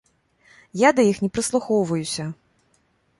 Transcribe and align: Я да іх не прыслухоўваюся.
Я 0.81 0.89
да 0.99 1.05
іх 1.11 1.17
не 1.25 1.29
прыслухоўваюся. 1.35 2.25